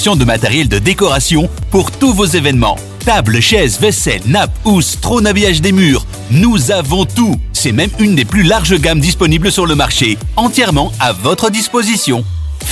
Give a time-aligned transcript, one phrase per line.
[0.00, 2.76] de matériel de décoration pour tous vos événements.
[3.04, 6.06] Table, chaises, vaisselle, nappes, housses, trône habillage des murs.
[6.30, 7.36] Nous avons tout.
[7.52, 12.24] C'est même une des plus larges gammes disponibles sur le marché, entièrement à votre disposition.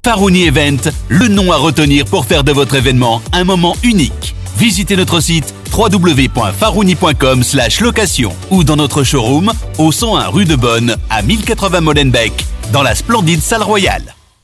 [0.02, 4.34] Farouni Event, le nom à retenir pour faire de votre événement un moment unique.
[4.56, 7.42] Visitez notre site www.farouni.com
[7.80, 12.94] location ou dans notre showroom au 101 rue de Bonne à 1080 Molenbeek dans la
[12.94, 14.17] splendide salle royale.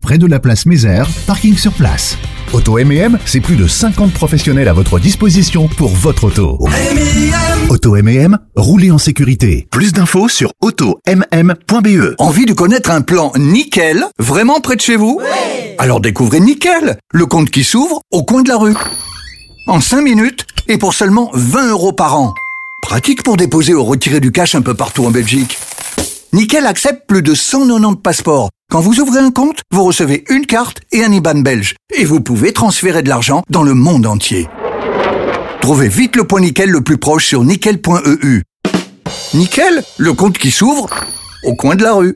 [0.00, 2.16] près de la place Mézère, parking sur place.
[2.52, 6.58] Auto M&M, c'est plus de 50 professionnels à votre disposition pour votre auto.
[7.68, 9.68] Auto M&M, roulez en sécurité.
[9.70, 12.14] Plus d'infos sur automm.be.
[12.18, 15.20] Envie de connaître un plan nickel, vraiment près de chez vous?
[15.78, 18.74] Alors découvrez Nickel, le compte qui s'ouvre au coin de la rue.
[19.66, 22.34] En 5 minutes et pour seulement 20 euros par an.
[22.82, 25.58] Pratique pour déposer ou retirer du cash un peu partout en Belgique.
[26.32, 28.50] Nickel accepte plus de 190 passeports.
[28.70, 31.74] Quand vous ouvrez un compte, vous recevez une carte et un IBAN belge.
[31.96, 34.48] Et vous pouvez transférer de l'argent dans le monde entier.
[35.60, 38.42] Trouvez vite le point Nickel le plus proche sur nickel.eu.
[39.34, 40.88] Nickel, le compte qui s'ouvre
[41.42, 42.14] au coin de la rue.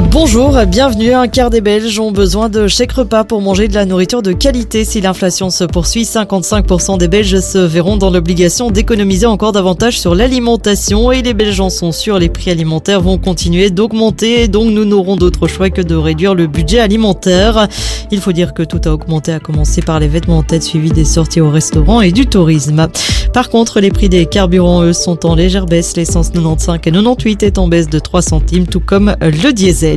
[0.00, 1.12] Bonjour, bienvenue.
[1.12, 4.32] Un quart des Belges ont besoin de chèques repas pour manger de la nourriture de
[4.32, 4.84] qualité.
[4.84, 10.14] Si l'inflation se poursuit, 55% des Belges se verront dans l'obligation d'économiser encore davantage sur
[10.14, 11.10] l'alimentation.
[11.10, 14.46] Et les Belges en sont sûrs, les prix alimentaires vont continuer d'augmenter.
[14.46, 17.66] Donc nous n'aurons d'autre choix que de réduire le budget alimentaire.
[18.12, 20.90] Il faut dire que tout a augmenté, à commencer par les vêtements en tête, suivi
[20.90, 22.86] des sorties au restaurant et du tourisme.
[23.32, 25.96] Par contre, les prix des carburants, eux, sont en légère baisse.
[25.96, 29.87] L'essence 95 et 98 est en baisse de 3 centimes, tout comme le diesel.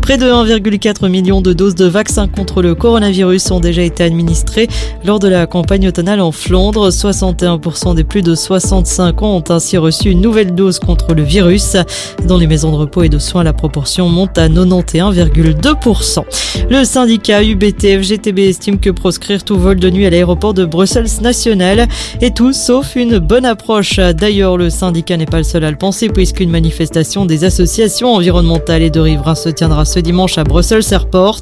[0.00, 4.68] Près de 1,4 million de doses de vaccins contre le coronavirus ont déjà été administrées
[5.04, 6.90] lors de la campagne automnale en Flandre.
[6.90, 11.76] 61% des plus de 65 ans ont ainsi reçu une nouvelle dose contre le virus.
[12.26, 16.24] Dans les maisons de repos et de soins, la proportion monte à 91,2%.
[16.70, 21.88] Le syndicat UBT-FGTB estime que proscrire tout vol de nuit à l'aéroport de Bruxelles National
[22.20, 23.98] est tout sauf une bonne approche.
[23.98, 28.82] D'ailleurs, le syndicat n'est pas le seul à le penser puisqu'une manifestation des associations environnementales
[28.82, 31.40] et de riverains se tiendra ce dimanche à Brussels Airport.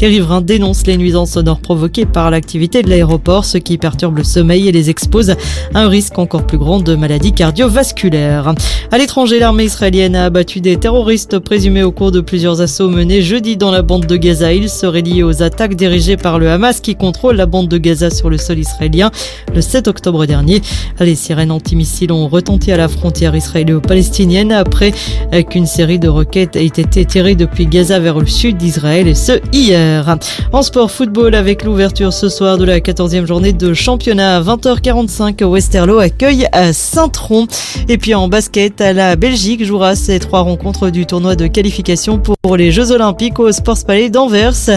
[0.00, 4.24] Les riverains dénoncent les nuisances sonores provoquées par l'activité de l'aéroport, ce qui perturbe le
[4.24, 8.54] sommeil et les expose à un risque encore plus grand de maladies cardiovasculaires.
[8.92, 13.22] À l'étranger, l'armée israélienne a abattu des terroristes présumés au cours de plusieurs assauts menés
[13.22, 14.52] jeudi dans la bande de Gaza.
[14.52, 18.10] Ils seraient liés aux attaques dirigées par le Hamas qui contrôle la bande de Gaza
[18.10, 19.10] sur le sol israélien
[19.54, 20.60] le 7 octobre dernier.
[21.00, 24.92] Les sirènes antimissiles ont retenti à la frontière israélo-palestinienne après
[25.48, 29.14] qu'une série de roquettes ait été tirée de depuis Gaza vers le sud d'Israël et
[29.14, 30.18] ce hier.
[30.52, 35.44] En sport football avec l'ouverture ce soir de la 14e journée de championnat à 20h45
[35.44, 37.46] Westerlo accueille à Saint-Tron.
[37.88, 42.56] Et puis en basket, la Belgique jouera ses trois rencontres du tournoi de qualification pour
[42.56, 44.70] les Jeux Olympiques au Sports Palais d'Anvers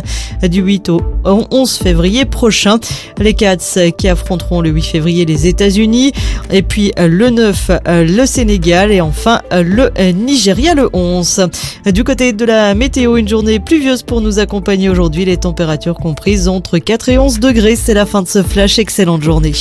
[0.43, 2.77] du 8 au 11 février prochain.
[3.17, 6.11] Les Cats qui affronteront le 8 février les États-Unis
[6.51, 11.47] et puis le 9 le Sénégal et enfin le Nigeria le 11.
[11.91, 15.23] Du côté de la météo, une journée pluvieuse pour nous accompagner aujourd'hui.
[15.23, 17.77] Les températures comprises entre 4 et 11 degrés.
[17.77, 18.77] C'est la fin de ce flash.
[18.77, 19.53] Excellente journée.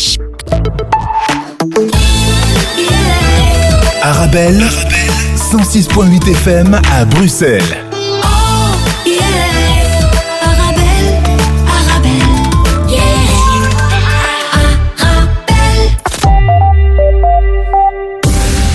[4.02, 4.60] Arabelle,
[5.36, 7.62] 106.8 FM à Bruxelles.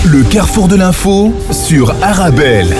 [0.06, 2.74] Le carrefour de l'info sur Arabelle.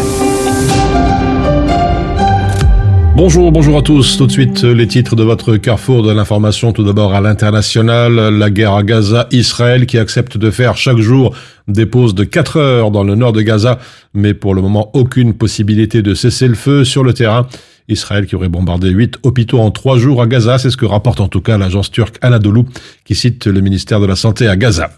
[3.17, 4.17] Bonjour, bonjour à tous.
[4.17, 6.73] Tout de suite, les titres de votre carrefour de l'information.
[6.73, 11.35] Tout d'abord à l'international, la guerre à Gaza, Israël qui accepte de faire chaque jour
[11.69, 13.79] des pauses de 4 heures dans le nord de Gaza,
[14.15, 17.47] mais pour le moment aucune possibilité de cesser le feu sur le terrain.
[17.89, 21.21] Israël qui aurait bombardé 8 hôpitaux en 3 jours à Gaza, c'est ce que rapporte
[21.21, 22.63] en tout cas l'agence turque Anadolu
[23.05, 24.91] qui cite le ministère de la Santé à Gaza.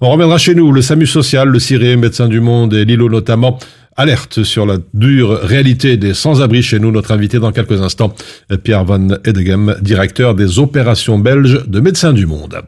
[0.00, 3.58] On reviendra chez nous, le SAMU social, le CIRE, Médecins du Monde et l'ILO notamment
[4.00, 6.90] alerte sur la dure réalité des sans-abri chez nous.
[6.90, 8.14] Notre invité dans quelques instants,
[8.64, 12.62] Pierre Van Edegem, directeur des opérations belges de Médecins du Monde.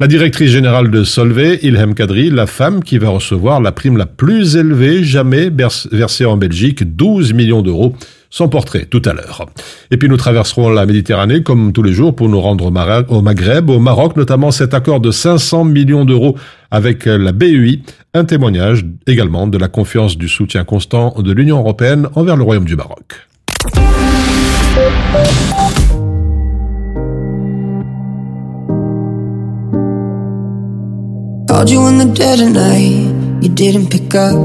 [0.00, 4.06] La directrice générale de Solvay, Ilham Kadri, la femme qui va recevoir la prime la
[4.06, 7.94] plus élevée jamais versée en Belgique, 12 millions d'euros.
[8.30, 9.46] Son portrait tout à l'heure.
[9.90, 13.70] Et puis nous traverserons la Méditerranée comme tous les jours pour nous rendre au Maghreb,
[13.70, 16.36] au Maroc, notamment cet accord de 500 millions d'euros
[16.70, 17.80] avec la BEI,
[18.14, 22.66] un témoignage également de la confiance du soutien constant de l'Union européenne envers le Royaume
[22.66, 23.26] du Maroc.
[31.48, 34.36] Called you in the dead of night, you didn't pick up,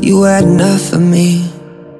[0.00, 1.50] you had enough of me.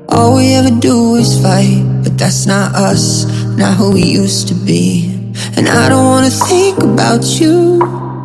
[0.08, 3.24] All we ever do is fight, but that's not us,
[3.56, 5.10] not who we used to be.
[5.56, 7.80] And I don't wanna think about you.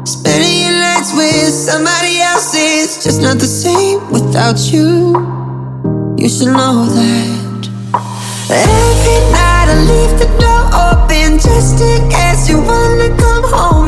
[0.05, 5.17] Spending your nights with somebody else is just not the same without you.
[6.15, 7.61] You should know that.
[8.51, 13.78] Every night I leave the door open just in case you wanna come home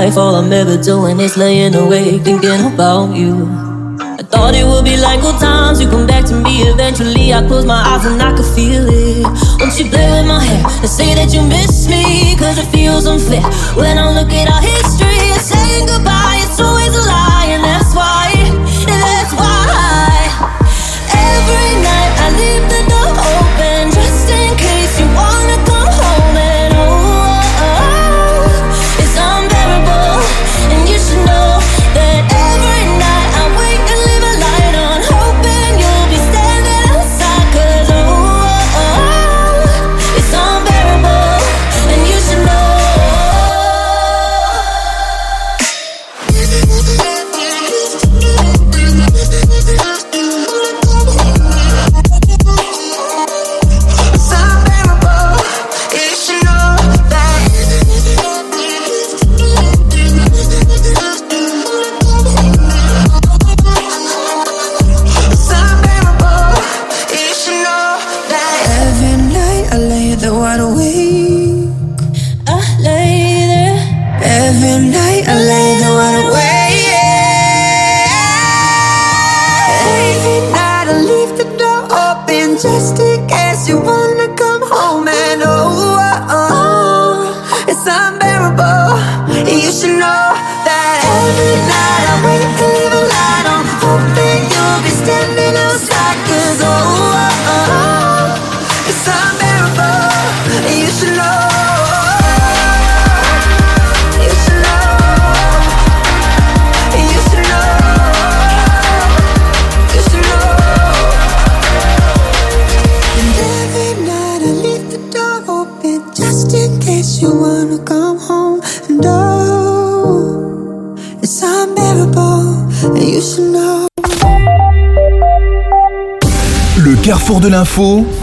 [0.00, 3.34] life, all I'm ever doing is laying awake thinking about you.
[4.20, 7.32] I thought it would be like old times, you come back to me eventually.
[7.32, 9.24] I close my eyes and I could feel it.
[9.58, 12.36] Won't you play with my hair and say that you miss me?
[12.36, 13.42] Cause it feels unfair
[13.74, 15.17] when I look at our history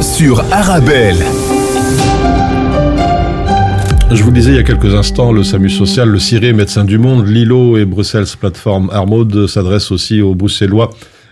[0.01, 1.15] sur Arabelle.
[4.11, 6.83] Je vous le disais il y a quelques instants, le SAMU social, le CIRé, Médecins
[6.83, 10.89] du Monde, Lilo et Bruxelles Plateforme Armaud s'adressent aussi aux Bruxellois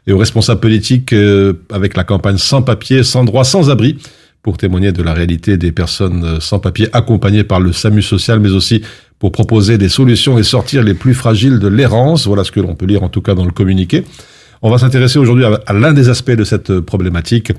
[0.08, 3.98] et aux responsables politiques euh, avec la campagne Sans papier, sans droit, sans abri
[4.42, 8.40] pour témoigner de la réalité des personnes euh, sans papier accompagnées par le SAMU social,
[8.40, 8.84] mais aussi
[9.20, 12.26] pour proposer des solutions et sortir les plus fragiles de l'errance.
[12.26, 14.06] Voilà ce que l'on peut lire en tout cas dans le communiqué.
[14.62, 17.52] On va s'intéresser aujourd'hui à, à l'un des aspects de cette problématique,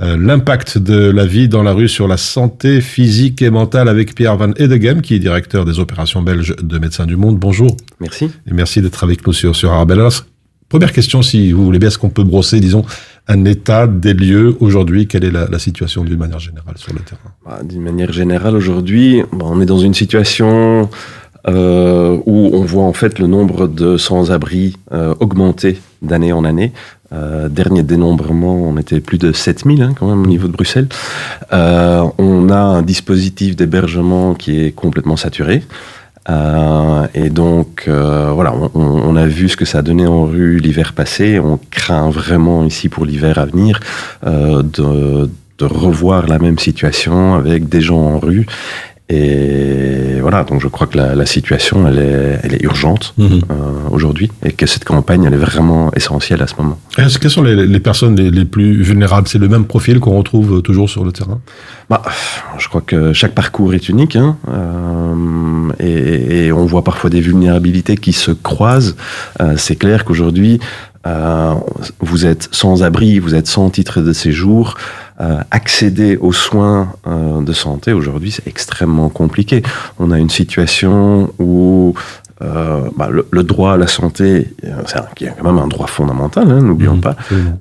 [0.00, 4.14] euh, l'impact de la vie dans la rue sur la santé physique et mentale avec
[4.14, 7.38] Pierre Van Edegem, qui est directeur des opérations belges de Médecins du Monde.
[7.38, 7.76] Bonjour.
[8.00, 8.30] Merci.
[8.46, 10.00] Et merci d'être avec nous sur, sur Arabelle.
[10.00, 10.12] Alors,
[10.68, 12.84] première question, si vous voulez bien, est-ce qu'on peut brosser, disons,
[13.28, 15.06] un état des lieux aujourd'hui?
[15.06, 17.34] Quelle est la, la situation d'une manière générale sur le terrain?
[17.44, 20.88] Bah, D'une manière générale, aujourd'hui, bon, on est dans une situation
[21.48, 26.72] euh, où on voit en fait le nombre de sans-abri euh, augmenter d'année en année.
[27.12, 30.88] Euh, dernier dénombrement, on était plus de 7000 hein, quand même au niveau de Bruxelles.
[31.52, 35.62] Euh, on a un dispositif d'hébergement qui est complètement saturé.
[36.28, 40.92] Euh, et donc, voilà, on, a vu ce que ça a donné en rue l'hiver
[40.92, 41.40] passé.
[41.40, 43.80] On craint vraiment ici pour l'hiver à venir
[44.22, 45.28] de
[45.60, 48.46] revoir la même situation avec des gens en rue
[49.10, 53.24] et voilà, donc je crois que la, la situation, elle est, elle est urgente mmh.
[53.24, 53.38] euh,
[53.90, 56.78] aujourd'hui et que cette campagne, elle est vraiment essentielle à ce moment.
[56.96, 59.26] Est-ce quelles sont les, les personnes les, les, plus vulnérables?
[59.26, 61.40] C'est le même profil qu'on retrouve toujours sur le terrain?
[61.88, 62.02] Bah,
[62.58, 67.20] Je crois que chaque parcours est unique hein, euh, et, et, on voit parfois des
[67.20, 68.94] vulnérabilités qui se croisent.
[69.40, 70.60] Euh, C'est clair qu'aujourd'hui,
[71.06, 71.54] euh,
[72.00, 74.76] vous êtes sans abri, vous êtes sans titre de séjour.
[75.20, 79.62] Euh, accéder aux soins euh, de santé aujourd'hui, c'est extrêmement compliqué.
[79.98, 81.92] On a une situation où
[82.40, 84.54] euh, bah, le, le, droit à la santé,
[84.86, 87.00] c'est quand même un droit fondamental, hein, n'oublions mmh,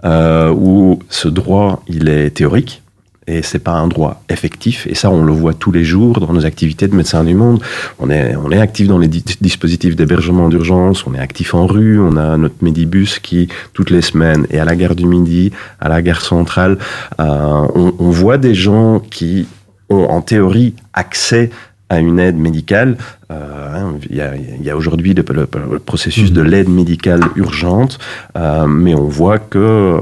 [0.02, 2.82] pas, où ce droit, il est théorique,
[3.30, 4.88] et c'est pas un droit effectif.
[4.88, 7.62] Et ça, on le voit tous les jours dans nos activités de médecins du monde.
[8.00, 11.68] On est, on est actif dans les di dispositifs d'hébergement d'urgence, on est actif en
[11.68, 15.52] rue, on a notre Médibus qui, toutes les semaines, est à la gare du Midi,
[15.80, 16.78] à la gare centrale.
[17.20, 19.48] Euh, on voit des gens qui
[19.90, 21.50] ont en théorie accès
[21.90, 22.98] à une aide médicale.
[23.32, 26.34] Euh, hein, il y a, y a aujourd'hui le, le, le, processus mmh.
[26.34, 28.00] de l'aide médicale urgente,
[28.36, 30.00] euh, mais on voit que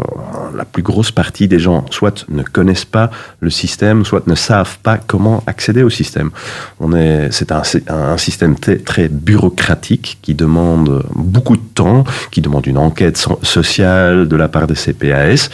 [0.56, 4.78] la plus grosse partie des gens soit ne connaissent pas le système, soit ne savent
[4.80, 6.30] pas comment accéder au système.
[6.80, 12.42] On est, c'est un, un, système très, très bureaucratique qui demande beaucoup de temps, qui
[12.42, 15.50] demande une enquête sociale de la part des CPAS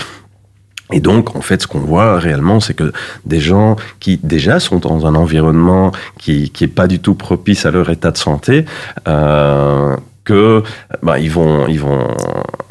[0.92, 2.92] et donc, en fait, ce qu'on voit réellement, c'est que
[3.26, 7.66] des gens qui déjà sont dans un environnement qui qui est pas du tout propice
[7.66, 8.66] à leur état de santé,
[9.08, 10.64] euh, que
[11.02, 12.08] bah, ils vont ils vont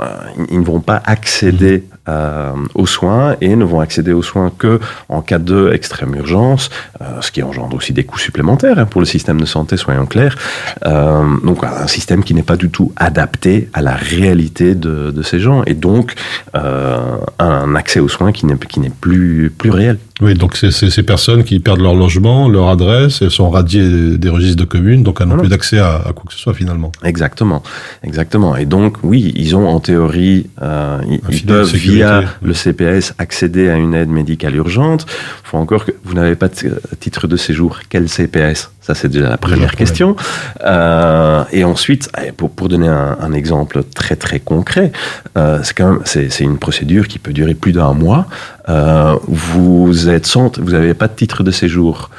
[0.01, 0.05] euh,
[0.51, 4.81] ils ne vont pas accéder euh, aux soins et ne vont accéder aux soins que
[5.09, 9.01] en cas de extrême urgence, euh, ce qui engendre aussi des coûts supplémentaires hein, pour
[9.01, 10.37] le système de santé, soyons clairs.
[10.85, 15.39] Euh, donc un système qui n'est pas du tout adapté à la réalité de, ces
[15.39, 16.15] gens et donc
[16.57, 19.99] euh, un accès aux soins qui n'est qui n'est plus plus réel.
[20.21, 24.29] Oui, donc c'est ces personnes qui perdent leur logement, leur adresse, elles sont radiées des
[24.29, 25.43] registres de communes, donc elles n'ont voilà.
[25.43, 26.93] plus d'accès à, à, quoi que ce soit finalement.
[27.03, 27.63] Exactement,
[28.05, 28.57] exactement.
[28.57, 32.27] Et donc oui, ils ont en théorie, euh, ils, ils peuvent via oui.
[32.43, 35.07] le CPS accéder à une aide médicale urgente.
[35.09, 36.55] Il faut encore que vous n'avez pas de
[37.01, 37.81] titre de séjour.
[37.89, 40.17] Quel CPS Ça c'est déjà la première question.
[40.65, 44.91] Euh, et ensuite, pour, pour donner un, un, exemple très très concret,
[45.39, 48.27] euh, c'est quand même c'est une procédure qui peut durer plus d'un mois.
[48.69, 52.11] Euh, vous êtes sans, vous n'avez pas de titre de séjour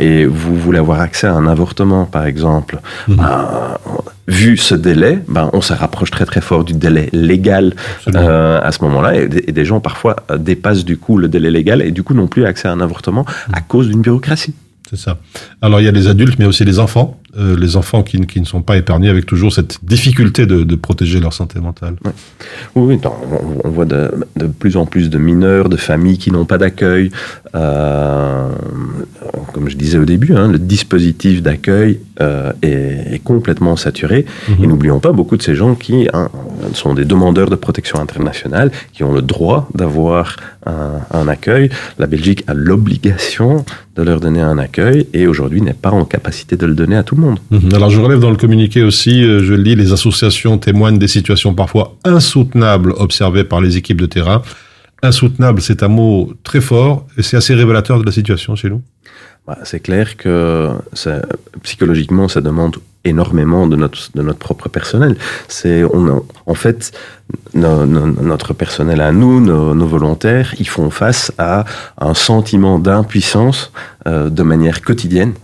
[0.00, 2.80] et vous voulez avoir accès à un avortement, par exemple.
[3.06, 3.20] Mmh.
[3.20, 3.76] Euh,
[4.26, 7.72] vu ce délai, ben, on se rapproche très très fort du délai légal
[8.06, 11.92] à ce moment-là, et, et, des gens parfois dépassent du coup le délai légal et
[11.92, 14.52] du coup n'ont plus accès à un avortement à cause d'une bureaucratie.
[14.88, 15.18] C'est ça.
[15.60, 17.20] Alors il y a les adultes, mais aussi les enfants.
[17.38, 20.74] Euh, les enfants qui, qui, ne sont pas épargnés avec toujours cette difficulté de, de
[20.74, 21.96] protéger leur santé mentale.
[22.74, 26.30] Oui, non, on, on, voit de, de, plus en plus de mineurs, de familles qui
[26.30, 27.10] n'ont pas d'accueil.
[27.54, 28.48] Euh,
[29.52, 34.24] comme je disais au début, hein, le dispositif d'accueil euh, est, est, complètement saturé.
[34.24, 34.62] -hmm.
[34.64, 36.30] Et n'oublions pas beaucoup de ces gens qui hein,
[36.72, 41.68] sont des demandeurs de protection internationale, qui ont le droit d'avoir un, un accueil.
[41.98, 43.64] La Belgique a l'obligation
[43.96, 47.02] de leur donner un accueil et aujourd'hui n'est pas en capacité de le donner à
[47.02, 47.25] tout le monde.
[47.50, 47.74] Mmh.
[47.74, 51.54] Alors je relève dans le communiqué aussi, euh, je lis, les associations témoignent des situations
[51.54, 54.42] parfois insoutenables observées par les équipes de terrain.
[55.02, 58.82] Insoutenable, c'est un mot très fort et c'est assez révélateur de la situation chez nous.
[59.46, 61.22] Bah, c'est clair que ça,
[61.62, 65.16] psychologiquement, ça demande énormément de notre, de notre propre personnel.
[65.46, 66.90] C'est, on, en fait,
[67.54, 71.64] no, no, notre personnel à nous, nos, nos, volontaires, ils font face à
[71.98, 73.72] un sentiment d'impuissance
[74.08, 75.34] euh, de manière quotidienne.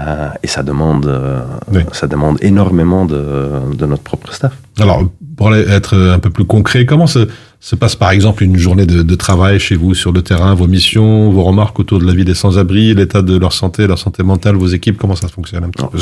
[0.00, 1.82] Euh, et ça demande, euh, oui.
[1.92, 4.56] ça demande énormément de, de notre propre staff.
[4.80, 5.04] Alors,
[5.36, 7.28] pour être un peu plus concret, comment se,
[7.62, 10.66] se passe par exemple une journée de, de, travail chez vous sur le terrain, vos
[10.66, 14.24] missions, vos remarques autour de la vie des sans-abri, l'état de leur santé, leur santé
[14.24, 15.98] mentale, vos équipes, comment ça fonctionne un petit non, peu?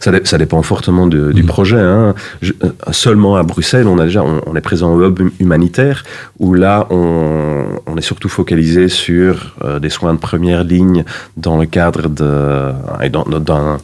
[0.00, 1.46] ça, ça, dépend fortement de, du mmh.
[1.46, 1.78] projet.
[1.78, 2.16] Hein.
[2.42, 6.02] Je, euh, seulement à Bruxelles, on a déjà, on, on, est présent au hub humanitaire
[6.40, 11.04] où là, on, on est surtout focalisé sur euh, des soins de première ligne
[11.36, 13.76] dans le cadre de, et dans, dans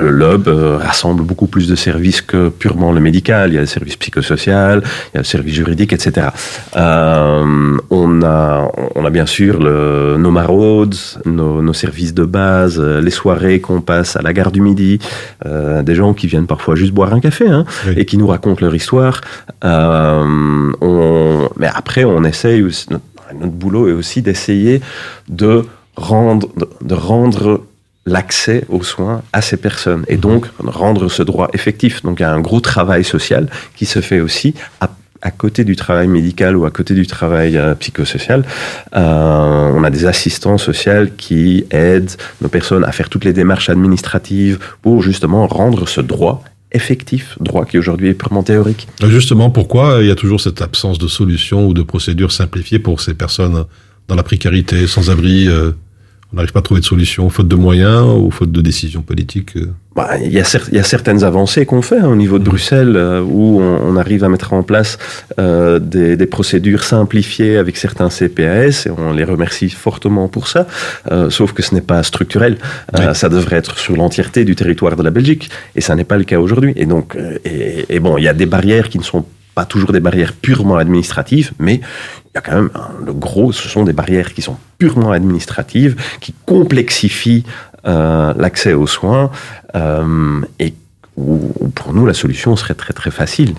[0.00, 3.50] le hub euh, rassemble beaucoup plus de services que purement le médical.
[3.50, 6.28] Il y a le service psychosocial, il y a le service juridique, etc.
[6.76, 10.94] Euh, on a, on a bien sûr le, nos maraudes,
[11.24, 14.98] nos, nos services de base, euh, les soirées qu'on passe à la gare du Midi,
[15.46, 17.94] euh, des gens qui viennent parfois juste boire un café hein, Oui.
[17.96, 19.20] et qui nous racontent leur histoire.
[19.64, 23.04] Euh, on, mais après, on essaye aussi, notre,
[23.38, 24.80] notre boulot est aussi d'essayer
[25.28, 25.64] de
[25.96, 27.62] rendre, de, de rendre
[28.06, 32.02] l'accès aux soins à ces personnes et donc rendre ce droit effectif.
[32.02, 34.90] Donc il y a un gros travail social qui se fait aussi à,
[35.24, 38.44] à côté du travail médical ou à côté du travail euh, psychosocial.
[38.94, 42.12] Euh, on a des assistants sociaux qui aident
[42.42, 47.64] nos personnes à faire toutes les démarches administratives pour justement rendre ce droit effectif, droit
[47.64, 48.86] qui aujourd'hui est purement théorique.
[49.08, 53.00] Justement, pourquoi il y a toujours cette absence de solution ou de procédure simplifiée pour
[53.00, 53.64] ces personnes
[54.08, 55.70] dans la précarité, sans abri euh,
[56.34, 59.56] On n'arrive pas à trouver de solution, faute de moyens ou faute de décisions politiques
[59.56, 59.72] euh.
[59.94, 63.20] Bah, il, y a y certaines avancées qu'on fait hein, au niveau de Bruxelles euh,
[63.20, 64.98] où on, on arrive à mettre en place
[65.38, 70.66] euh, des, des procédures simplifiées avec certains CPAS et on les remercie fortement pour ça.
[71.12, 72.56] Euh, sauf que ce n'est pas structurel.
[72.98, 73.04] Oui.
[73.12, 76.24] Ça devrait être sur l'entièreté du territoire de la Belgique et ça n'est pas le
[76.24, 76.72] cas aujourd'hui.
[76.74, 79.24] Et donc, et, et bon, il y a des barrières qui ne sont
[79.54, 81.80] pas toujours des barrières purement administratives, mais
[82.34, 82.70] il y a quand même
[83.06, 87.44] le gros, ce sont des barrières qui sont purement administratives, qui complexifient
[87.86, 89.30] euh, l'accès aux soins
[89.76, 90.74] euh, et
[91.16, 93.54] où, où pour nous la solution serait très très facile.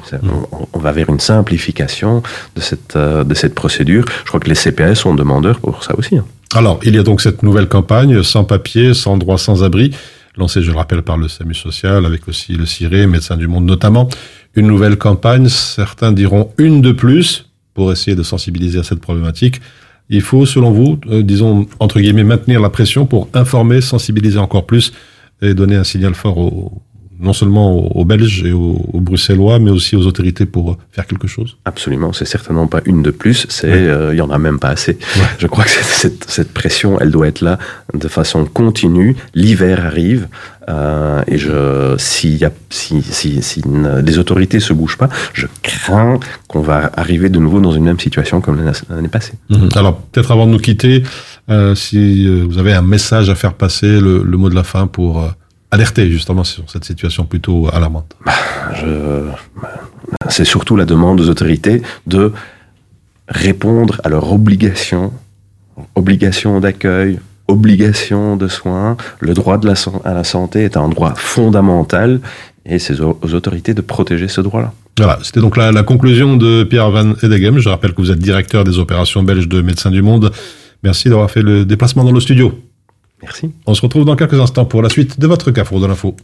[0.52, 2.22] On, on va vers une simplification
[2.58, 4.04] de cette euh, de cette procédure.
[4.24, 6.18] Je crois que les CPS sont demandeurs pour ça aussi.
[6.18, 6.26] hein.
[6.54, 9.92] Alors, il y a donc cette nouvelle campagne, sans papier, sans droit, sans abri,
[10.38, 13.66] lancée, je le rappelle, par le SAMU social, avec aussi le CIRE, Médecins du Monde
[13.66, 14.10] notamment.
[14.56, 19.62] Une nouvelle campagne, certains diront une de plus, pour essayer de sensibiliser à cette problématique.
[20.10, 24.66] Il faut, selon vous, euh, disons, entre guillemets, maintenir la pression pour informer, sensibiliser encore
[24.66, 24.94] plus
[25.42, 26.82] et donner un signal fort aux,
[27.20, 31.08] non seulement aux, Belges et aux, aux Bruxellois, mais aussi aux autorités pour euh, faire
[31.08, 31.58] quelque chose.
[31.66, 33.74] Absolument, c'est certainement pas une de plus, c'est Ouais.
[33.88, 34.98] euh, il y en a même pas assez.
[35.40, 37.58] Je crois que cette, pression, elle doit être là
[37.94, 39.16] de façon continue.
[39.34, 40.28] L'hiver arrive
[40.70, 45.10] euh, et je si, y a, si, si, si ne- les autorités se bougent pas,
[45.34, 48.58] je crains qu'on va arriver de nouveau dans une même situation comme
[48.90, 49.34] l'année passée.
[49.50, 49.70] Mhm.
[49.76, 51.04] Alors, peut-être avant de nous quitter,
[51.50, 54.88] euh, si vous avez un message à faire passer, le, le mot de la fin
[54.88, 55.24] pour
[55.76, 58.16] alerter justement sur cette situation plutôt alarmante.
[58.80, 59.30] Je-
[60.30, 62.32] C'est surtout la demande aux autorités de
[63.28, 65.12] répondre à leurs obligations,
[65.96, 68.98] obligations d'accueil, obligations de soins.
[69.20, 72.20] Le droit de la, san- à la santé est un droit fondamental
[72.66, 74.74] et c'est aux, aux autorités de protéger ce droit-là.
[74.98, 77.58] Voilà, c'était donc la, la conclusion de Pierre Van Edegem.
[77.60, 80.32] Je rappelle que vous êtes directeur des opérations belges de Médecins du Monde.
[80.84, 82.54] Merci d'avoir fait le déplacement dans le studio.
[83.25, 83.53] Merci.
[83.67, 86.17] On se retrouve dans quelques instants pour la suite de votre Carrefour de l'info.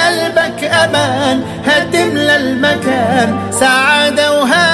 [0.00, 4.73] قلبك أمان هتملى المكان سعادة وهنا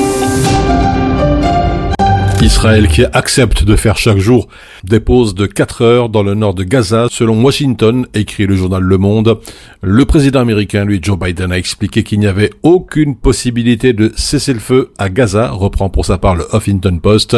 [2.41, 4.47] Israël qui accepte de faire chaque jour
[4.83, 8.81] des pauses de 4 heures dans le nord de Gaza, selon Washington, écrit le journal
[8.81, 9.39] Le Monde.
[9.83, 14.53] Le président américain, lui, Joe Biden, a expliqué qu'il n'y avait aucune possibilité de cesser
[14.53, 17.37] le feu à Gaza, reprend pour sa part le Huffington Post.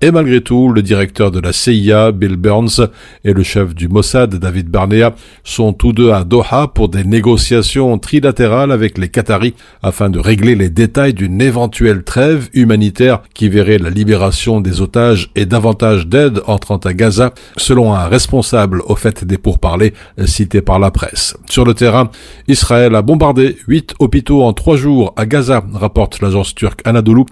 [0.00, 2.88] Et malgré tout, le directeur de la CIA, Bill Burns,
[3.24, 7.98] et le chef du Mossad, David Barnea, sont tous deux à Doha pour des négociations
[7.98, 13.78] trilatérales avec les Qataris afin de régler les détails d'une éventuelle trêve humanitaire qui verrait
[13.78, 19.24] la libération des otages et davantage d'aide entrant à Gaza, selon un responsable au fait
[19.24, 19.92] des pourparlers
[20.26, 21.36] cité par la presse.
[21.50, 22.10] Sur le terrain,
[22.46, 27.24] Israël a bombardé huit hôpitaux en trois jours à Gaza, rapporte l'agence turque Anadolu,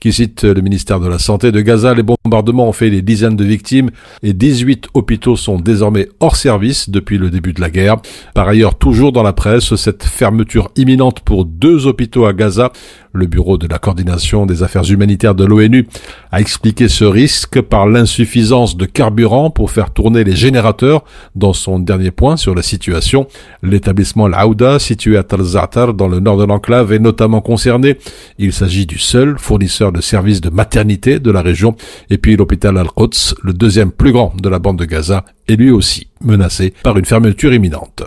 [0.00, 1.92] qui cite le ministère de la Santé de Gaza.
[1.92, 3.90] Les bombardements ont fait des dizaines de victimes
[4.22, 7.96] et 18 hôpitaux sont désormais hors service depuis le début de la guerre.
[8.34, 12.72] Par ailleurs, toujours dans la presse, cette fermeture imminente pour deux hôpitaux à Gaza,
[13.14, 15.86] le bureau de la coordination des affaires humanitaires de l'ONU
[16.32, 21.02] a expliqué ce risque par l'insuffisance de carburant pour faire tourner les générateurs
[21.34, 23.26] dans son dernier point sur la situation.
[23.64, 27.98] L'établissement Al-Aouda, situé à Tal Za'atar dans le nord de l'enclave, est notamment concerné.
[28.38, 31.74] Il s'agit du seul fournisseur de services de maternité de la région.
[32.08, 35.72] Et puis l'hôpital Al-Quds, le deuxième plus grand de la bande de Gaza, est lui
[35.72, 38.04] aussi menacé par une fermeture imminente.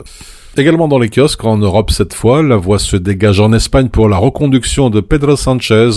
[0.59, 4.09] Également dans les kiosques, en Europe cette fois, la voie se dégage en Espagne pour
[4.09, 5.89] la reconduction de Pedro Sanchez.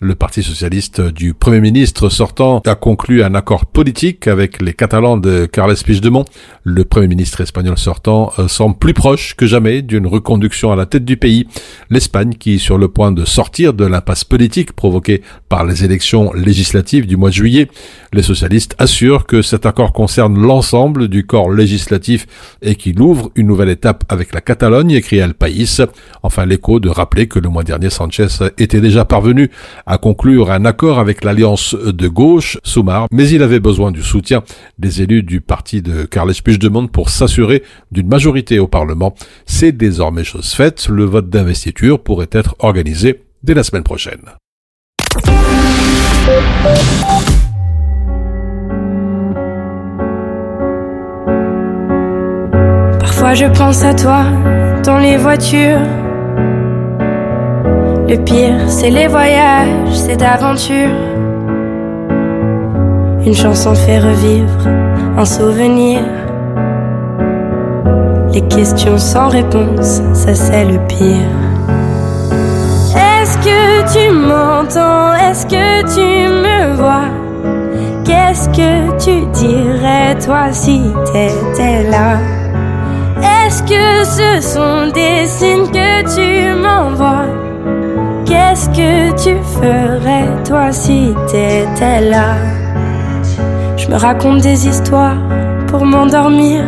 [0.00, 5.16] Le Parti socialiste du Premier ministre sortant a conclu un accord politique avec les Catalans
[5.16, 6.26] de Carles Puigdemont.
[6.62, 10.84] Le Premier ministre espagnol sortant euh, semble plus proche que jamais d'une reconduction à la
[10.84, 11.46] tête du pays.
[11.88, 16.34] L'Espagne qui est sur le point de sortir de l'impasse politique provoquée par les élections
[16.34, 17.68] législatives du mois de juillet.
[18.12, 22.26] Les socialistes assurent que cet accord concerne l'ensemble du corps législatif
[22.60, 25.34] et qu'il ouvre une nouvelle étape avec la Catalogne, écrit El.
[26.22, 29.50] Enfin, l'écho de rappeler que le mois dernier, Sanchez était déjà parvenu
[29.86, 34.42] à conclure un accord avec l'alliance de gauche, Soumar, mais il avait besoin du soutien
[34.78, 39.14] des élus du parti de Carles Puigdemont pour s'assurer d'une majorité au Parlement.
[39.46, 40.88] C'est désormais chose faite.
[40.88, 44.22] Le vote d'investiture pourrait être organisé dès la semaine prochaine.
[53.32, 54.24] Parfois je pense à toi
[54.84, 55.80] dans les voitures.
[58.06, 60.90] Le pire, c'est les voyages, c'est d'aventure.
[63.24, 64.68] Une chanson fait revivre
[65.16, 66.00] un souvenir.
[68.34, 71.32] Les questions sans réponse, ça c'est le pire.
[72.94, 75.14] Est-ce que tu m'entends?
[75.14, 77.08] Est-ce que tu me vois?
[78.04, 82.41] Qu'est-ce que tu dirais toi si t'étais là?
[83.22, 87.30] Est-ce que ce sont des signes que tu m'envoies?
[88.24, 92.36] Qu'est-ce que tu ferais toi si t'étais là?
[93.76, 95.16] Je me raconte des histoires
[95.68, 96.64] pour m'endormir.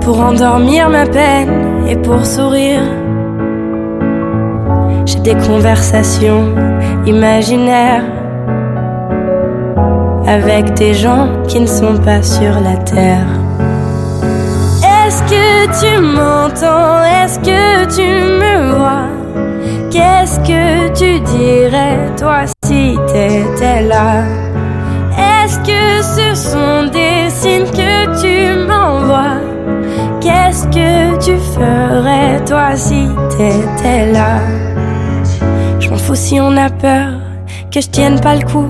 [0.00, 2.82] Pour endormir ma peine et pour sourire.
[5.04, 6.44] J'ai des conversations
[7.06, 8.04] imaginaires
[10.26, 13.26] Avec des gens qui ne sont pas sur la terre
[15.08, 17.02] est-ce que tu m'entends?
[17.02, 18.08] Est-ce que tu
[18.40, 19.08] me vois?
[19.90, 24.24] Qu'est-ce que tu dirais toi si t'étais là?
[25.16, 29.40] Est-ce que ce sont des signes que tu m'envoies?
[30.20, 34.40] Qu'est-ce que tu ferais toi si t'étais là?
[35.80, 37.12] Je m'en fous si on a peur
[37.72, 38.68] que je tienne pas le coup.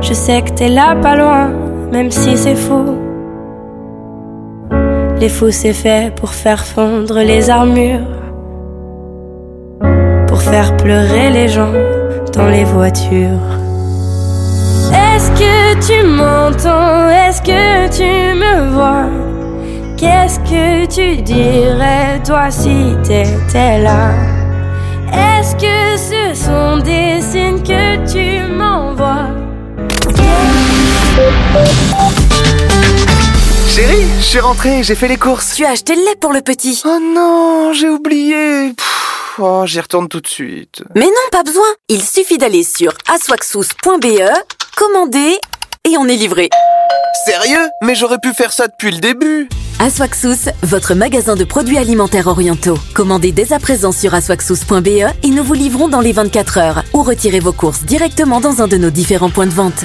[0.00, 1.50] Je sais que t'es là pas loin
[1.92, 3.07] même si c'est fou
[5.18, 8.06] les fous, c'est pour faire fondre les armures,
[10.28, 11.72] pour faire pleurer les gens
[12.34, 13.48] dans les voitures.
[14.92, 17.08] Est-ce que tu m'entends?
[17.08, 19.06] Est-ce que tu me vois?
[19.96, 24.12] Qu'est-ce que tu dirais toi si t'étais là?
[25.12, 29.30] Est-ce que ce sont des signes que tu m'envoies?
[33.78, 35.54] Chérie, je suis rentré, j'ai fait les courses.
[35.54, 36.82] Tu as acheté le lait pour le petit.
[36.84, 38.72] Oh non, j'ai oublié.
[38.76, 40.82] Pff, oh, j'y retourne tout de suite.
[40.96, 41.62] Mais non, pas besoin.
[41.88, 44.18] Il suffit d'aller sur aswaxous.be,
[44.76, 45.38] commander
[45.84, 46.48] et on est livré.
[47.24, 47.68] Sérieux?
[47.82, 49.48] Mais j'aurais pu faire ça depuis le début.
[49.78, 52.78] Aswaxous, votre magasin de produits alimentaires orientaux.
[52.94, 54.88] Commandez dès à présent sur aswaxous.be
[55.22, 58.66] et nous vous livrons dans les 24 heures ou retirez vos courses directement dans un
[58.66, 59.84] de nos différents points de vente.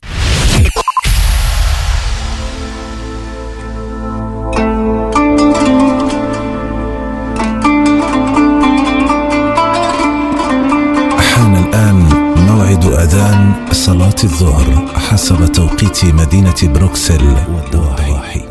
[12.81, 18.41] موعد أذان صلاة الظهر حسب توقيت مدينة بروكسل والضواحي.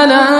[0.00, 0.39] على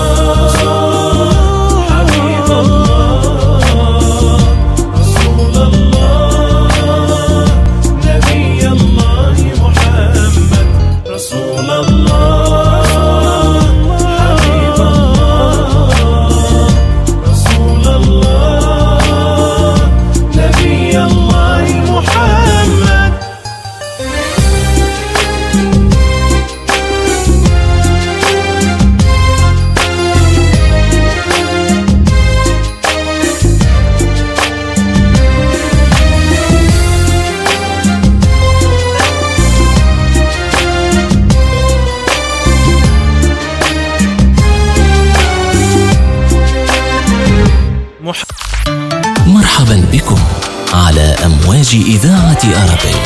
[51.50, 52.96] على أمواج إذاعة أرابيل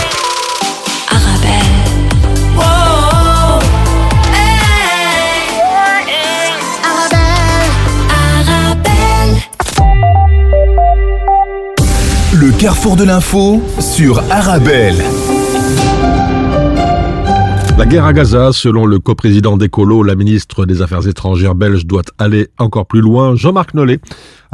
[12.33, 14.97] Le carrefour de l'info sur Arabelle.
[17.77, 22.03] La guerre à Gaza, selon le coprésident d'Ecolo, la ministre des Affaires étrangères belge doit
[22.19, 23.37] aller encore plus loin.
[23.37, 24.01] Jean-Marc Nollet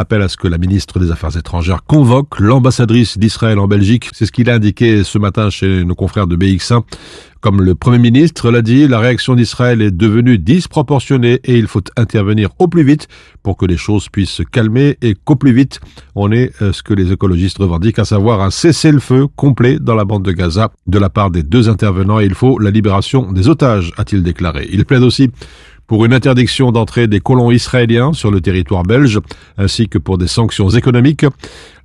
[0.01, 4.09] appelle à ce que la ministre des Affaires étrangères convoque l'ambassadrice d'Israël en Belgique.
[4.13, 6.83] C'est ce qu'il a indiqué ce matin chez nos confrères de BX1.
[7.41, 11.81] Comme le Premier ministre l'a dit, la réaction d'Israël est devenue disproportionnée et il faut
[11.97, 13.07] intervenir au plus vite
[13.41, 15.79] pour que les choses puissent se calmer et qu'au plus vite
[16.13, 20.05] on ait euh, ce que les écologistes revendiquent, à savoir un cessez-le-feu complet dans la
[20.05, 23.49] bande de Gaza de la part des deux intervenants et il faut la libération des
[23.49, 24.69] otages, a-t-il déclaré.
[24.71, 25.31] Il plaide aussi
[25.91, 29.19] pour une interdiction d'entrée des colons israéliens sur le territoire belge,
[29.57, 31.25] ainsi que pour des sanctions économiques.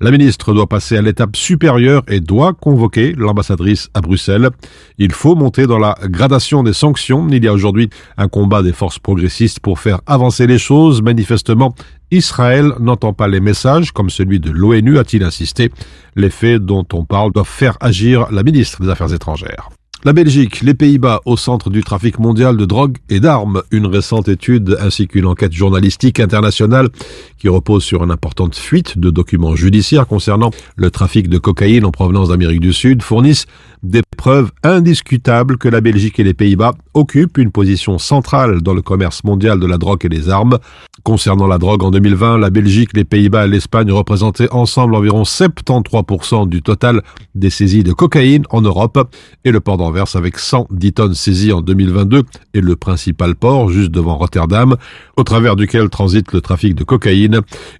[0.00, 4.50] La ministre doit passer à l'étape supérieure et doit convoquer l'ambassadrice à Bruxelles.
[4.98, 7.26] Il faut monter dans la gradation des sanctions.
[7.28, 11.02] Il y a aujourd'hui un combat des forces progressistes pour faire avancer les choses.
[11.02, 11.74] Manifestement,
[12.12, 15.72] Israël n'entend pas les messages comme celui de l'ONU, a-t-il insisté.
[16.14, 19.68] Les faits dont on parle doivent faire agir la ministre des Affaires étrangères.
[20.06, 23.64] La Belgique, les Pays-Bas au centre du trafic mondial de drogue et d'armes.
[23.72, 26.90] Une récente étude ainsi qu'une enquête journalistique internationale
[27.38, 31.90] qui repose sur une importante fuite de documents judiciaires concernant le trafic de cocaïne en
[31.90, 33.46] provenance d'Amérique du Sud fournissent
[33.82, 38.82] des preuves indiscutables que la Belgique et les Pays-Bas occupent une position centrale dans le
[38.82, 40.58] commerce mondial de la drogue et des armes.
[41.04, 46.48] Concernant la drogue en 2020, la Belgique, les Pays-Bas et l'Espagne représentaient ensemble environ 73%
[46.48, 47.02] du total
[47.34, 51.60] des saisies de cocaïne en Europe et le port d'Anvers avec 110 tonnes saisies en
[51.60, 54.76] 2022 est le principal port juste devant Rotterdam
[55.16, 57.25] au travers duquel transite le trafic de cocaïne.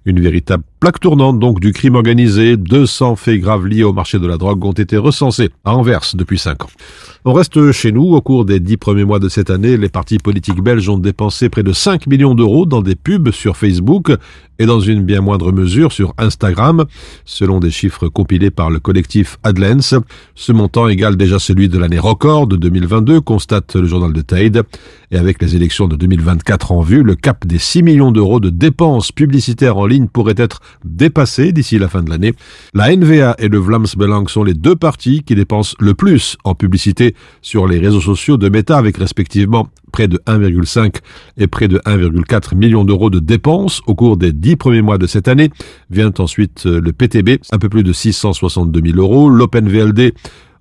[0.05, 2.57] Une véritable plaque tournante donc du crime organisé.
[2.57, 6.37] 200 faits graves liés au marché de la drogue ont été recensés à Anvers depuis
[6.37, 6.69] 5 ans.
[7.25, 8.13] On reste chez nous.
[8.13, 11.49] Au cours des dix premiers mois de cette année, les partis politiques belges ont dépensé
[11.49, 14.11] près de 5 millions d'euros dans des pubs sur Facebook
[14.59, 16.85] et dans une bien moindre mesure sur Instagram,
[17.25, 20.01] selon des chiffres compilés par le collectif Adlens.
[20.35, 24.63] Ce montant égale déjà celui de l'année record de 2022, constate le journal de Tide.
[25.11, 28.49] Et avec les élections de 2024 en vue, le cap des 6 millions d'euros de
[28.49, 32.33] dépenses publicitaires en ligne pourrait être dépassé d'ici la fin de l'année.
[32.73, 36.55] La NVA et le Vlaams Belang sont les deux partis qui dépensent le plus en
[36.55, 40.95] publicité sur les réseaux sociaux de Meta avec respectivement près de 1,5
[41.37, 45.07] et près de 1,4 millions d'euros de dépenses au cours des dix premiers mois de
[45.07, 45.49] cette année.
[45.89, 50.13] Vient ensuite le PTB, un peu plus de 662 000 euros, l'OpenVLD,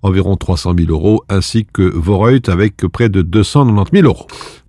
[0.02, 4.26] environ 300 000 euros, ainsi que Voreut avec près de 290 000 euros.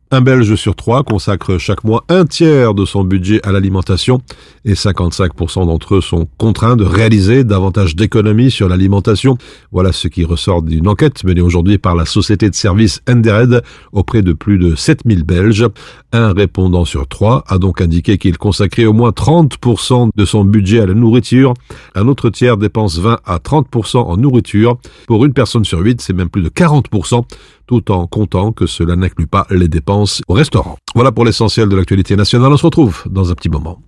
[0.10, 4.22] Un Belge sur trois consacre chaque mois un tiers de son budget à l'alimentation
[4.64, 9.38] et 55% d'entre eux sont contraints de réaliser davantage d'économies sur l'alimentation.
[9.74, 14.22] Voilà ce qui ressort d'une enquête menée aujourd'hui par la société de services Endered auprès
[14.22, 15.68] de plus de 7000 Belges.
[16.14, 20.80] Un répondant sur trois a donc indiqué qu'il consacrait au moins 30% de son budget
[20.80, 21.54] à la nourriture.
[21.96, 24.78] Un autre tiers dépense 20 à 30% en nourriture.
[25.06, 27.26] Pour une personne sur huit, c'est même plus de 40%
[27.68, 29.97] tout en comptant que cela n'inclut pas les dépenses
[30.29, 30.77] au restaurant.
[30.95, 32.53] Voilà pour l'essentiel de l'actualité nationale.
[32.53, 33.79] On se retrouve dans un petit moment.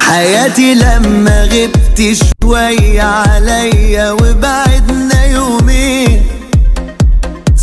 [0.00, 4.85] حياتي لما غبت شوية عليا وبعدنا يومين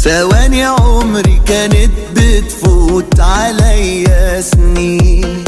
[0.05, 5.45] ثواني عمري كانت بتفوت عليا سنين.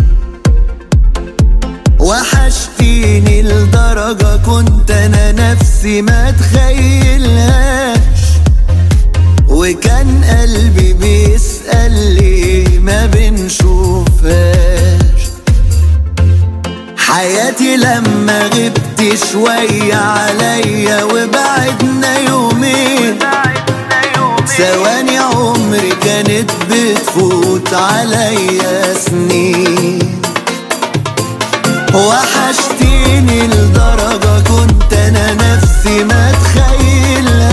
[2.01, 7.99] وحشتيني لدرجة كنت أنا نفسي ما تخيلهاش
[9.49, 14.43] وكان قلبي بيسأل ليه ما بنشوفهاش.
[16.97, 23.19] حياتي لما غبت شوية عليا وبعدنا يومين.
[24.57, 30.23] ثواني عمري كانت بتفوت عليا سنين.
[31.95, 37.46] وحشتيني لدرجة كنت أنا نفسي ما تخيلهاش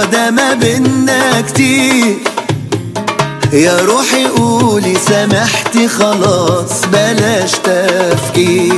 [0.00, 2.16] ده ما بينا كتير.
[3.52, 8.71] يا روحي قولي سامحتي خلاص بلاش تفكير.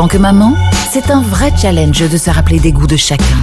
[0.00, 0.54] Tant que maman,
[0.90, 3.36] c'est un vrai challenge de se rappeler des goûts de chacun.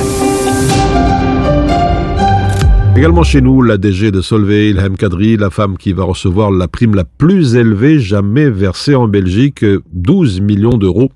[2.98, 6.66] Également chez nous, la DG de Solvay, Ilham Kadri, la femme qui va recevoir la
[6.66, 11.12] prime la plus élevée jamais versée en Belgique, 12 millions d'euros.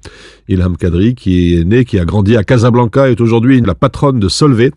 [0.46, 4.28] Ilham Kadri, qui est né, qui a grandi à Casablanca, est aujourd'hui la patronne de
[4.28, 4.70] Solvay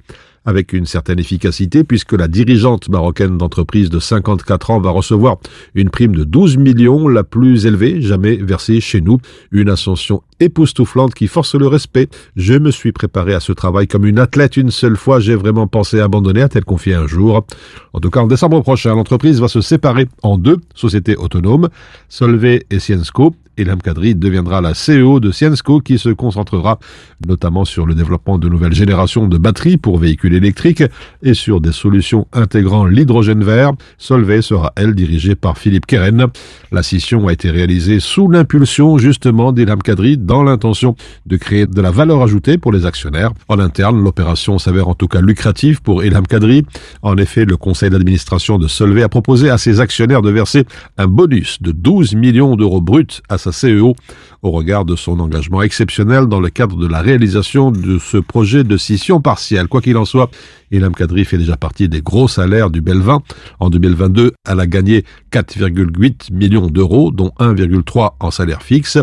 [0.45, 5.37] avec une certaine efficacité puisque la dirigeante marocaine d'entreprise de 54 ans va recevoir
[5.73, 9.19] une prime de 12 millions, la plus élevée jamais versée chez nous.
[9.51, 12.09] Une ascension époustouflante qui force le respect.
[12.35, 15.19] Je me suis préparé à ce travail comme une athlète une seule fois.
[15.19, 17.45] J'ai vraiment pensé abandonner, a-t-elle confié un jour.
[17.93, 21.69] En tout cas, en décembre prochain, l'entreprise va se séparer en deux sociétés autonomes,
[22.09, 23.33] Solvay et Ciensco.
[23.57, 26.79] Ilham Kadri deviendra la CEO de Ciensco qui se concentrera
[27.27, 30.83] notamment sur le développement de nouvelles générations de batteries pour véhicules électriques
[31.23, 33.71] et sur des solutions intégrant l'hydrogène vert.
[33.97, 36.27] Solvay sera, elle, dirigée par Philippe Keren.
[36.71, 40.95] La scission a été réalisée sous l'impulsion justement d'Ilham Kadri dans l'intention
[41.25, 43.31] de créer de la valeur ajoutée pour les actionnaires.
[43.47, 46.65] En interne, l'opération s'avère en tout cas lucrative pour Ilham Kadri.
[47.01, 50.65] En effet, le conseil d'administration de Solvay a proposé à ses actionnaires de verser
[50.97, 53.95] un bonus de 12 millions d'euros bruts à sa CEO
[54.41, 58.63] au regard de son engagement exceptionnel dans le cadre de la réalisation de ce projet
[58.63, 59.67] de scission partielle.
[59.67, 60.29] Quoi qu'il en soit,
[60.71, 63.21] Ilham Kadri fait déjà partie des gros salaires du Belvin.
[63.59, 68.97] En 2022, elle a gagné 4,8 millions d'euros, dont 1,3 en salaire fixe.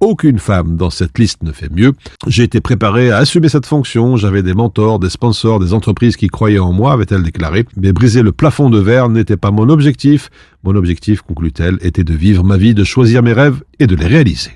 [0.00, 1.92] Aucune femme dans cette liste ne fait mieux.
[2.28, 4.16] J'ai été préparé à assumer cette fonction.
[4.16, 7.64] J'avais des mentors, des sponsors, des entreprises qui croyaient en moi, avait-elle déclaré.
[7.76, 10.30] Mais briser le plafond de verre n'était pas mon objectif.
[10.62, 14.06] Mon objectif, conclut-elle, était de vivre ma vie, de choisir mes rêves et de les
[14.06, 14.52] réaliser.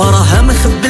[0.00, 0.89] وراها مخبي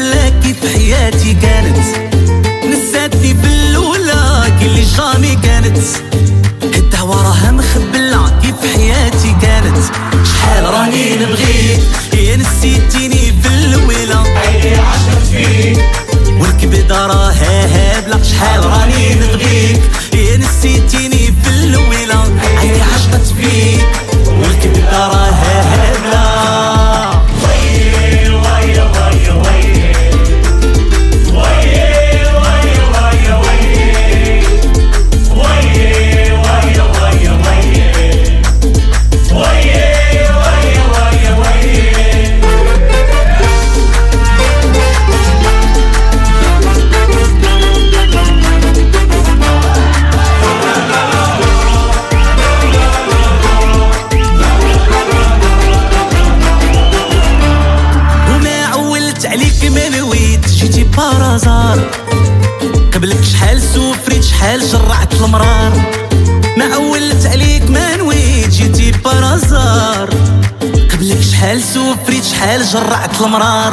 [73.21, 73.70] Aslam Rana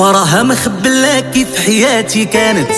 [0.00, 2.70] الدعوة راها مخبلة كيف حياتي كانت.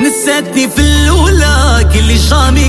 [0.00, 2.18] نساتني في الولا اللي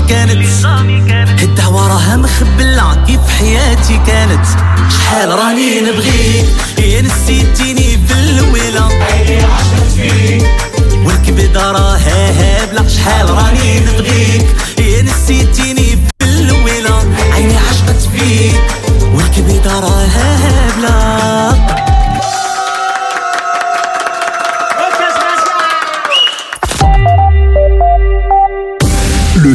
[0.00, 1.42] كانت.
[1.42, 4.46] الدعوة راها مخبلة كيف حياتي كانت.
[4.90, 6.46] شحال راني نبغيك
[6.78, 8.14] يا نسيتيني في
[9.96, 10.46] فيك
[11.06, 12.88] والكبدة راها هابلة.
[12.88, 14.46] شحال راني نبغيك
[14.78, 18.60] يا نسيتيني في اللويلة عيني عشقت فيك.
[19.14, 20.03] والكبدة راها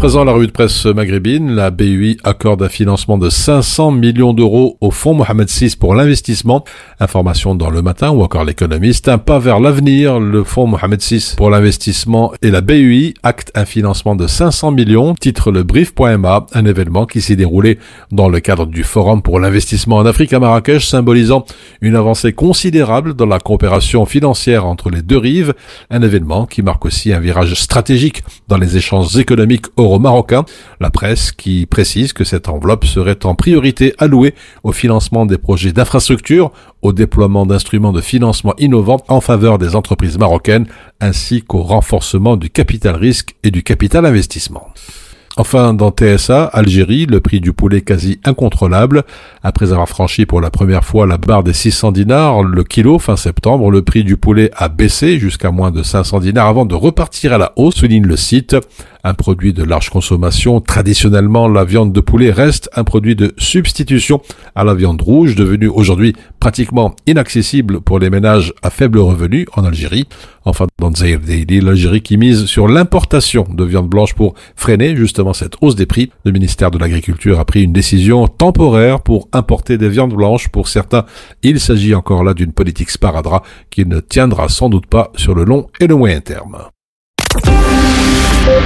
[0.00, 4.78] Présent, la revue de presse maghrébine, la BUI accorde un financement de 500 millions d'euros
[4.80, 6.64] au fonds Mohamed VI pour l'investissement.
[7.00, 9.08] Information dans le matin ou encore l'économiste.
[9.08, 13.66] Un pas vers l'avenir, le fonds Mohamed VI pour l'investissement et la BUI acte un
[13.66, 17.78] financement de 500 millions, titre le brief.ma, un événement qui s'est déroulé
[18.10, 21.44] dans le cadre du forum pour l'investissement en Afrique à Marrakech, symbolisant
[21.82, 25.52] une avancée considérable dans la coopération financière entre les deux rives,
[25.90, 30.44] un événement qui marque aussi un virage stratégique dans les échanges économiques euro-marocain.
[30.80, 35.72] La presse qui précise que cette enveloppe serait en priorité allouée au financement des projets
[35.72, 40.66] d'infrastructure, au déploiement d'instruments de financement innovants en faveur des entreprises marocaines,
[41.00, 44.68] ainsi qu'au renforcement du capital risque et du capital investissement.
[45.36, 49.04] Enfin, dans TSA, Algérie, le prix du poulet quasi incontrôlable.
[49.42, 53.16] Après avoir franchi pour la première fois la barre des 600 dinars le kilo fin
[53.16, 57.32] septembre, le prix du poulet a baissé jusqu'à moins de 500 dinars avant de repartir
[57.32, 58.56] à la hausse, souligne le site.
[59.02, 64.20] Un produit de large consommation, traditionnellement la viande de poulet reste un produit de substitution
[64.54, 69.64] à la viande rouge, devenue aujourd'hui pratiquement inaccessible pour les ménages à faible revenu en
[69.64, 70.06] Algérie.
[70.44, 75.32] Enfin, dans Zahir Daily, l'Algérie qui mise sur l'importation de viande blanche pour freiner justement
[75.32, 76.10] cette hausse des prix.
[76.24, 80.48] Le ministère de l'Agriculture a pris une décision temporaire pour importer des viandes blanches.
[80.48, 81.04] Pour certains,
[81.42, 85.44] il s'agit encore là d'une politique sparadrap qui ne tiendra sans doute pas sur le
[85.44, 86.58] long et le moyen terme.
[88.50, 88.56] Tu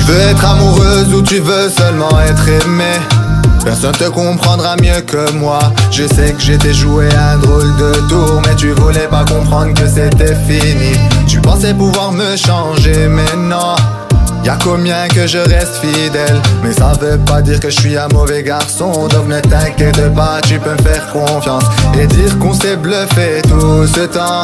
[0.00, 3.15] veux être amoureuse ou tu veux seulement être aimée?
[3.66, 5.58] Personne te comprendra mieux que moi.
[5.90, 9.88] Je sais que j'étais joué un drôle de tour Mais tu voulais pas comprendre que
[9.88, 10.92] c'était fini.
[11.26, 13.74] Tu pensais pouvoir me changer mais non.
[14.44, 16.40] Y'a combien que je reste fidèle?
[16.62, 19.08] Mais ça veut pas dire que je suis un mauvais garçon.
[19.08, 21.64] Donc ne t'inquiète pas, tu peux me faire confiance
[21.98, 24.42] Et dire qu'on s'est bluffé tout ce temps.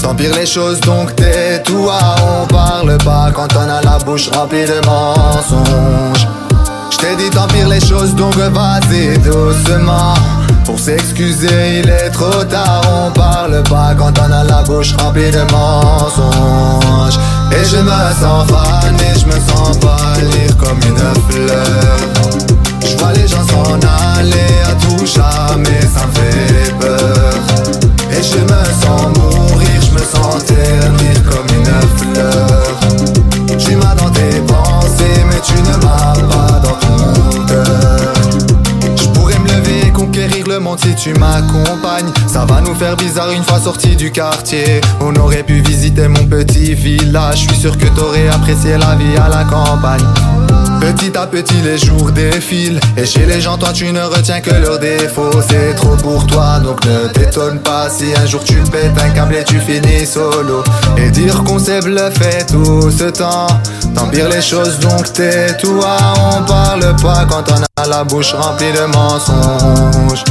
[0.00, 1.98] T'empires les choses donc tais-toi.
[2.26, 6.26] On parle pas quand on a la bouche remplie de mensonges
[7.02, 10.14] je t'ai dit t'empires les choses donc vas-y doucement.
[10.64, 15.30] Pour s'excuser il est trop tard On parle pas quand on a la bouche remplie
[15.30, 17.18] de mensonges.
[17.50, 17.90] Et je me
[18.20, 20.98] sens fan et je me sens pâlir comme une
[21.28, 21.96] fleur.
[22.80, 23.74] Je vois les gens s'en
[24.16, 25.31] aller à tout jamais
[44.10, 44.80] quartier.
[45.00, 47.42] On aurait pu visiter mon petit village.
[47.42, 50.04] Je suis sûr que t'aurais apprécié la vie à la campagne.
[50.80, 52.80] Petit à petit les jours défilent.
[52.96, 55.40] Et chez les gens toi tu ne retiens que leurs défauts.
[55.48, 57.88] C'est trop pour toi donc ne t'étonne pas.
[57.88, 60.64] Si un jour tu pètes un câble et tu finis solo.
[60.96, 63.46] Et dire qu'on s'est bluffé tout ce temps.
[63.94, 65.96] T'empires les choses donc tais-toi.
[66.16, 70.24] On parle pas quand on a la bouche remplie de mensonges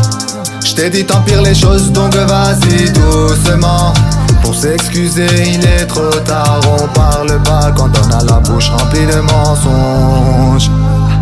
[0.71, 3.93] Je t'ai dit t'empires les choses donc vas-y doucement
[4.41, 6.61] pour s'excuser, il est trop tard.
[6.79, 10.71] On parle pas quand on a la bouche remplie de mensonges.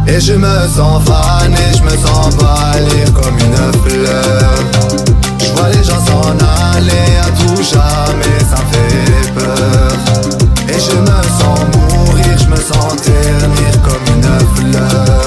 [0.06, 4.54] Et je me sens fan je me sens pâlir comme une fleur.
[5.40, 6.30] Je vois les gens s'en
[6.76, 9.92] aller à tout jamais, ça me fait peur.
[10.68, 15.19] Et je me sens mourir, je me sens ternir comme une fleur.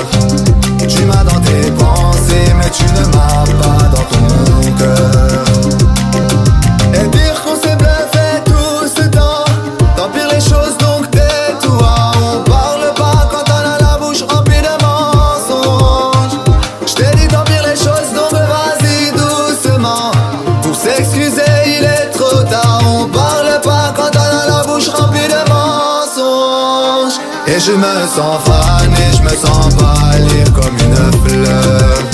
[27.72, 32.11] Je me sens fan et je me sens pâlir comme une fleur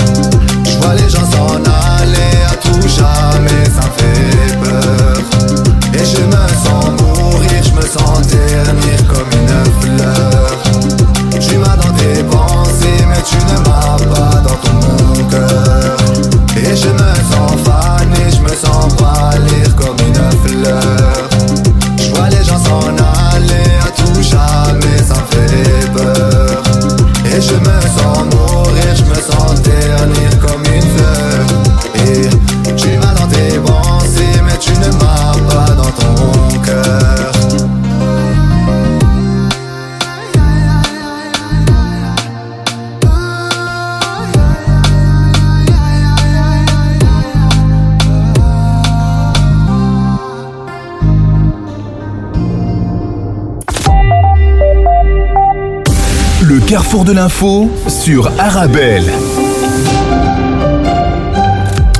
[56.78, 59.02] carrefour de l'info sur Arabelle.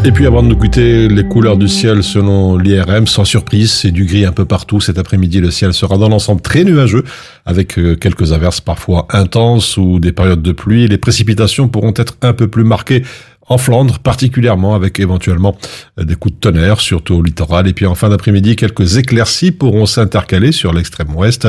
[0.05, 3.91] Et puis avant de nous quitter, les couleurs du ciel selon l'IRM, sans surprise, c'est
[3.91, 4.81] du gris un peu partout.
[4.81, 7.03] Cet après-midi, le ciel sera dans l'ensemble très nuageux,
[7.45, 10.87] avec euh, quelques averses parfois intenses ou des périodes de pluie.
[10.87, 13.03] Les précipitations pourront être un peu plus marquées
[13.49, 15.57] en Flandre, particulièrement avec éventuellement
[15.99, 17.67] euh, des coups de tonnerre, surtout au littoral.
[17.69, 21.49] Et puis en fin d'après-midi, quelques éclaircies pourront s'intercaler sur l'extrême ouest.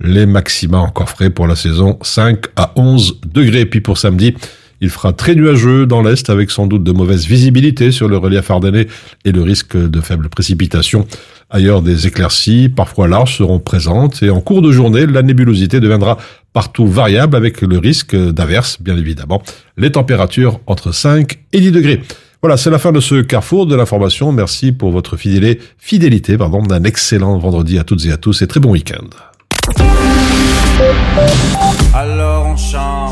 [0.00, 3.60] Les maxima encore frais pour la saison, 5 à 11 degrés.
[3.60, 4.34] Et puis pour samedi,
[4.80, 8.50] il fera très nuageux dans l'est avec sans doute de mauvaise visibilité sur le relief
[8.50, 8.86] ardennais
[9.24, 11.06] et le risque de faibles précipitations.
[11.48, 16.18] Ailleurs, des éclaircies, parfois larges, seront présentes et en cours de journée, la nébulosité deviendra
[16.52, 19.42] partout variable avec le risque d'averses, bien évidemment.
[19.76, 22.02] Les températures entre 5 et 10 degrés.
[22.42, 24.32] Voilà, c'est la fin de ce carrefour de l'information.
[24.32, 28.60] Merci pour votre fidélité, fidélité d'un excellent vendredi à toutes et à tous et très
[28.60, 29.06] bon week-end.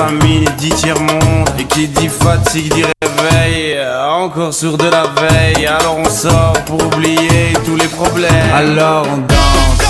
[0.00, 1.50] Famine dit tiers-monde.
[1.58, 3.78] Et qui dit fatigue dit réveil.
[4.08, 5.66] Encore sur de la veille.
[5.66, 8.54] Alors on sort pour oublier tous les problèmes.
[8.54, 9.89] Alors on danse.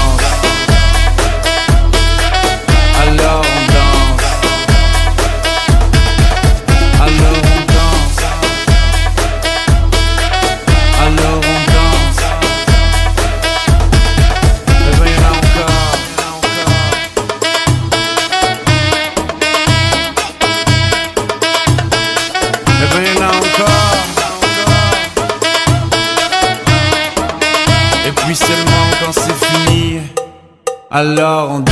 [31.01, 31.70] Alors on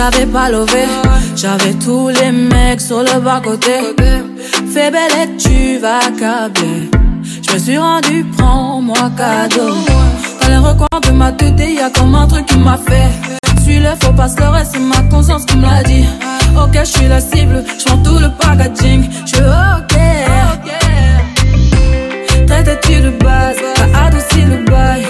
[0.00, 0.84] j'avais pas levé.
[1.36, 3.76] J'avais tous les mecs sur le bas côté.
[4.72, 6.90] Fais belle et tu vas câbler.
[7.46, 9.74] Je me suis rendu, prends-moi cadeau.
[10.40, 13.10] Dans les recoins de ma tête, y a comme un truc qui m'a fait.
[13.62, 16.06] Suis-le, faut pas se leurrer, c'est ma conscience qui me l'a dit.
[16.56, 19.06] Ok, je suis la cible, je tout le packaging.
[19.26, 19.94] Je suis ok.
[22.46, 25.04] Traite-tu de base, t'as adouci le bail.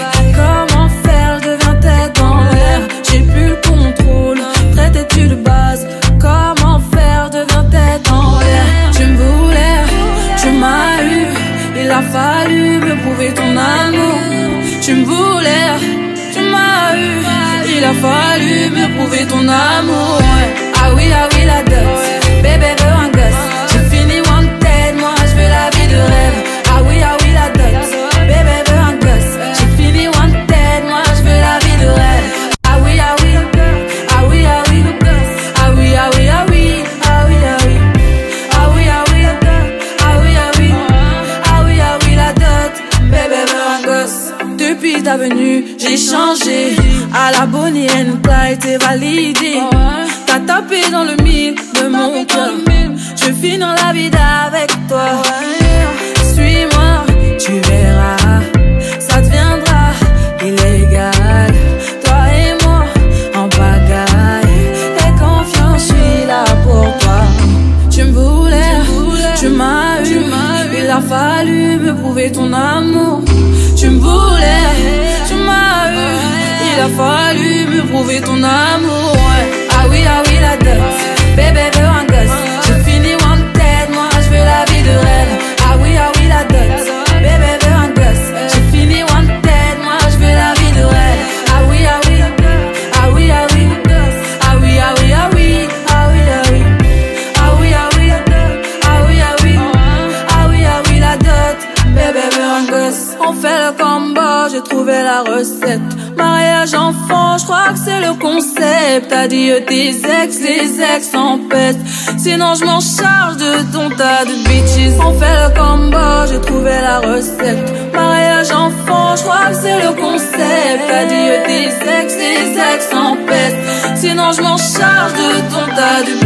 [117.93, 120.89] Mariage enfant, je crois que c'est le concept.
[120.89, 123.57] Adieu tes ex, les ex en peste.
[123.95, 126.25] Sinon je m'en charge de ton tas de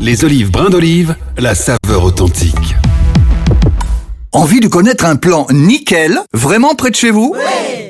[0.00, 2.76] Les olives brins d'olive, la saveur authentique.
[4.32, 7.34] Envie de connaître un plan nickel vraiment près de chez vous?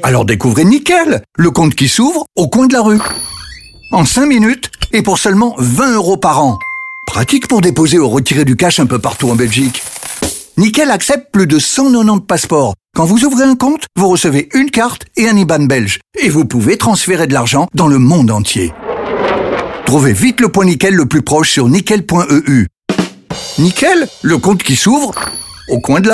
[0.03, 3.01] Alors découvrez Nickel, le compte qui s'ouvre au coin de la rue.
[3.91, 6.59] En 5 minutes et pour seulement 20 euros par an.
[7.07, 9.83] Pratique pour déposer ou retirer du cash un peu partout en Belgique.
[10.59, 12.75] Nickel accepte plus de 190 passeports.
[12.95, 15.99] Quand vous ouvrez un compte, vous recevez une carte et un IBAN belge.
[16.23, 18.73] Et vous pouvez transférer de l'argent dans le monde entier.
[19.87, 22.66] Trouvez vite le point Nickel le plus proche sur nickel.eu.
[23.59, 25.12] Nickel, le compte qui s'ouvre
[25.68, 26.03] au coin de la